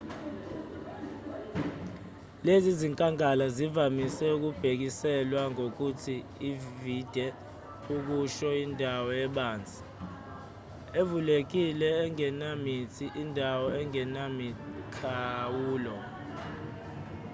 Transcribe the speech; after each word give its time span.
lezi 2.45 2.71
zinkangala 2.79 3.45
zivamise 3.55 4.27
ukubhekiselwa 4.37 5.41
ngokuthi 5.53 6.15
vidde 6.81 7.27
okusho 7.95 8.49
indawo 8.65 9.09
ebanzi 9.25 9.79
evulekile 10.99 11.87
engenamithi 12.03 13.05
indawo 13.23 13.65
engenamikhawulo 13.81 15.95